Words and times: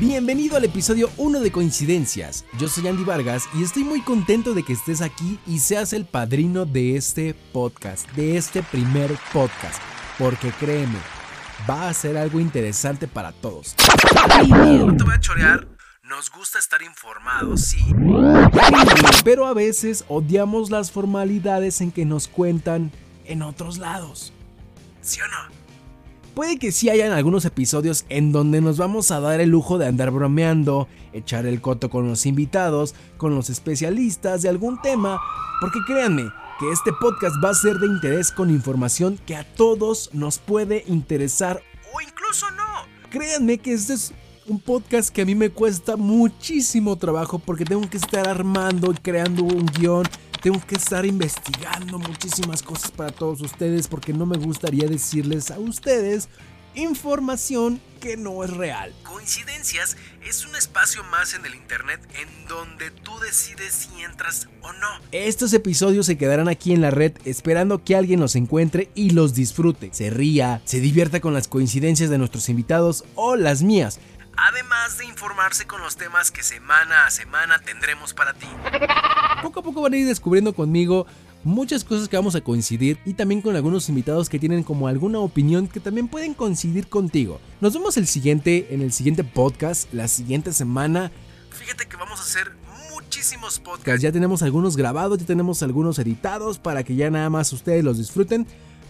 Bienvenido 0.00 0.56
al 0.56 0.64
episodio 0.64 1.10
1 1.18 1.40
de 1.40 1.52
Coincidencias. 1.52 2.44
Yo 2.58 2.68
soy 2.68 2.88
Andy 2.88 3.04
Vargas 3.04 3.44
y 3.54 3.62
estoy 3.62 3.84
muy 3.84 4.00
contento 4.00 4.54
de 4.54 4.62
que 4.62 4.72
estés 4.72 5.02
aquí 5.02 5.38
y 5.46 5.60
seas 5.60 5.92
el 5.92 6.04
padrino 6.04 6.66
de 6.66 6.96
este 6.96 7.34
podcast, 7.52 8.10
de 8.12 8.36
este 8.36 8.62
primer 8.62 9.16
podcast, 9.32 9.80
porque 10.18 10.50
créeme, 10.58 10.98
va 11.68 11.88
a 11.88 11.94
ser 11.94 12.16
algo 12.16 12.40
interesante 12.40 13.06
para 13.08 13.32
todos. 13.32 13.74
No 14.48 14.96
te 14.96 15.04
voy 15.04 15.14
a 15.14 15.20
chorear, 15.20 15.66
nos 16.10 16.28
gusta 16.28 16.58
estar 16.58 16.82
informados, 16.82 17.60
sí. 17.60 17.78
Pero 19.24 19.46
a 19.46 19.54
veces 19.54 20.04
odiamos 20.08 20.68
las 20.68 20.90
formalidades 20.90 21.80
en 21.80 21.92
que 21.92 22.04
nos 22.04 22.26
cuentan 22.26 22.90
en 23.26 23.42
otros 23.42 23.78
lados. 23.78 24.32
¿Sí 25.02 25.20
o 25.20 25.28
no? 25.28 25.54
Puede 26.34 26.58
que 26.58 26.72
sí 26.72 26.90
hayan 26.90 27.12
algunos 27.12 27.44
episodios 27.44 28.06
en 28.08 28.32
donde 28.32 28.60
nos 28.60 28.76
vamos 28.76 29.12
a 29.12 29.20
dar 29.20 29.40
el 29.40 29.50
lujo 29.50 29.78
de 29.78 29.86
andar 29.86 30.10
bromeando, 30.10 30.88
echar 31.12 31.46
el 31.46 31.60
coto 31.60 31.90
con 31.90 32.08
los 32.08 32.26
invitados, 32.26 32.96
con 33.16 33.36
los 33.36 33.48
especialistas 33.48 34.42
de 34.42 34.48
algún 34.48 34.82
tema, 34.82 35.20
porque 35.60 35.78
créanme 35.86 36.24
que 36.58 36.72
este 36.72 36.92
podcast 36.92 37.36
va 37.42 37.50
a 37.50 37.54
ser 37.54 37.76
de 37.76 37.86
interés 37.86 38.32
con 38.32 38.50
información 38.50 39.16
que 39.26 39.36
a 39.36 39.44
todos 39.54 40.10
nos 40.12 40.38
puede 40.38 40.82
interesar 40.88 41.62
o 41.94 42.00
incluso 42.00 42.50
no. 42.50 42.64
Créanme 43.10 43.58
que 43.58 43.72
este 43.72 43.94
es 43.94 44.12
un 44.50 44.58
podcast 44.58 45.10
que 45.10 45.22
a 45.22 45.24
mí 45.24 45.36
me 45.36 45.50
cuesta 45.50 45.96
muchísimo 45.96 46.96
trabajo 46.96 47.38
porque 47.38 47.64
tengo 47.64 47.88
que 47.88 47.98
estar 47.98 48.28
armando 48.28 48.90
y 48.90 48.96
creando 48.96 49.44
un 49.44 49.64
guion 49.66 50.02
tengo 50.42 50.60
que 50.66 50.74
estar 50.74 51.06
investigando 51.06 52.00
muchísimas 52.00 52.60
cosas 52.60 52.90
para 52.90 53.12
todos 53.12 53.40
ustedes 53.42 53.86
porque 53.86 54.12
no 54.12 54.26
me 54.26 54.36
gustaría 54.38 54.88
decirles 54.88 55.52
a 55.52 55.58
ustedes 55.60 56.28
información 56.74 57.80
que 58.00 58.16
no 58.16 58.42
es 58.42 58.50
real. 58.50 58.92
Coincidencias 59.04 59.96
es 60.26 60.46
un 60.46 60.56
espacio 60.56 61.04
más 61.04 61.34
en 61.34 61.44
el 61.46 61.54
internet 61.54 62.00
en 62.20 62.48
donde 62.48 62.90
tú 62.90 63.12
decides 63.20 63.72
si 63.72 64.02
entras 64.02 64.48
o 64.62 64.72
no. 64.72 64.88
Estos 65.12 65.52
episodios 65.52 66.06
se 66.06 66.16
quedarán 66.16 66.48
aquí 66.48 66.72
en 66.72 66.80
la 66.80 66.90
red 66.90 67.12
esperando 67.24 67.84
que 67.84 67.94
alguien 67.94 68.18
los 68.18 68.34
encuentre 68.34 68.88
y 68.94 69.10
los 69.10 69.34
disfrute, 69.34 69.90
se 69.92 70.10
ría, 70.10 70.60
se 70.64 70.80
divierta 70.80 71.20
con 71.20 71.34
las 71.34 71.46
coincidencias 71.46 72.10
de 72.10 72.18
nuestros 72.18 72.48
invitados 72.48 73.04
o 73.14 73.36
las 73.36 73.62
mías 73.62 74.00
además 74.48 74.98
de 74.98 75.04
informarse 75.04 75.66
con 75.66 75.80
los 75.82 75.96
temas 75.96 76.30
que 76.30 76.42
semana 76.42 77.06
a 77.06 77.10
semana 77.10 77.58
tendremos 77.58 78.14
para 78.14 78.32
ti. 78.32 78.46
Poco 79.42 79.60
a 79.60 79.62
poco 79.62 79.82
van 79.82 79.92
a 79.92 79.96
ir 79.96 80.06
descubriendo 80.06 80.54
conmigo 80.54 81.06
muchas 81.44 81.84
cosas 81.84 82.08
que 82.08 82.16
vamos 82.16 82.34
a 82.34 82.40
coincidir 82.40 82.98
y 83.04 83.14
también 83.14 83.42
con 83.42 83.56
algunos 83.56 83.88
invitados 83.88 84.28
que 84.28 84.38
tienen 84.38 84.62
como 84.62 84.88
alguna 84.88 85.18
opinión 85.18 85.68
que 85.68 85.80
también 85.80 86.08
pueden 86.08 86.34
coincidir 86.34 86.88
contigo. 86.88 87.40
Nos 87.60 87.74
vemos 87.74 87.96
el 87.96 88.06
siguiente 88.06 88.68
en 88.70 88.82
el 88.82 88.92
siguiente 88.92 89.24
podcast 89.24 89.92
la 89.92 90.08
siguiente 90.08 90.52
semana. 90.52 91.12
Fíjate 91.50 91.86
que 91.86 91.96
vamos 91.96 92.20
a 92.20 92.22
hacer 92.22 92.52
muchísimos 92.90 93.58
podcasts. 93.60 94.02
Ya 94.02 94.12
tenemos 94.12 94.42
algunos 94.42 94.76
grabados, 94.76 95.18
ya 95.18 95.26
tenemos 95.26 95.62
algunos 95.62 95.98
editados 95.98 96.58
para 96.58 96.82
que 96.82 96.94
ya 96.94 97.10
nada 97.10 97.28
más 97.30 97.52
ustedes 97.52 97.84
los 97.84 97.98
disfruten. 97.98 98.46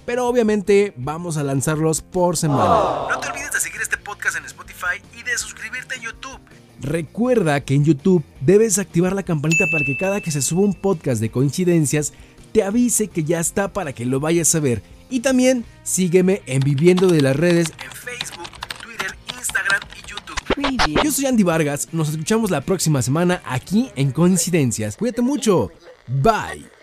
Pero 0.07 0.27
obviamente 0.27 0.95
vamos 0.97 1.37
a 1.37 1.42
lanzarlos 1.42 2.01
por 2.01 2.37
semana. 2.37 3.09
No 3.11 3.20
te 3.20 3.29
olvides 3.29 3.50
de 3.61 3.64
seguir 3.64 3.83
este 3.83 3.98
podcast 3.98 4.36
en 4.39 4.44
Spotify 4.47 5.03
y 5.19 5.22
de 5.22 5.36
suscribirte 5.36 5.97
en 5.97 6.03
YouTube. 6.03 6.41
Recuerda 6.80 7.61
que 7.61 7.75
en 7.75 7.84
YouTube 7.84 8.25
debes 8.41 8.78
activar 8.78 9.12
la 9.12 9.22
campanita 9.22 9.67
para 9.70 9.84
que 9.84 9.98
cada 9.98 10.22
que 10.22 10.30
se 10.30 10.41
suba 10.41 10.62
un 10.62 10.72
podcast 10.75 11.20
de 11.20 11.30
coincidencias 11.30 12.14
te 12.52 12.62
avise 12.62 13.08
que 13.08 13.22
ya 13.22 13.39
está 13.39 13.72
para 13.72 13.92
que 13.92 14.06
lo 14.06 14.19
vayas 14.19 14.55
a 14.55 14.61
ver. 14.61 14.83
Y 15.11 15.20
también 15.20 15.67
sígueme 15.83 16.42
en 16.47 16.61
Viviendo 16.61 17.08
de 17.08 17.20
las 17.20 17.36
Redes 17.36 17.69
en 17.84 17.92
Facebook, 17.92 18.48
Twitter, 18.83 19.14
Instagram 19.36 19.80
y 19.95 20.08
YouTube. 20.08 21.02
Yo 21.05 21.12
soy 21.12 21.27
Andy 21.27 21.42
Vargas, 21.42 21.89
nos 21.92 22.08
escuchamos 22.08 22.51
la 22.51 22.62
próxima 22.62 23.02
semana 23.02 23.42
aquí 23.45 23.90
en 23.95 24.11
Coincidencias. 24.12 24.96
Cuídate 24.96 25.20
mucho. 25.20 25.70
Bye. 26.06 26.80